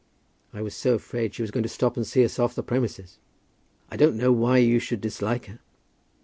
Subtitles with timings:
[0.51, 3.19] I was so afraid she was going to stop and see us off the premises."
[3.91, 5.59] "I don't know why you should dislike her."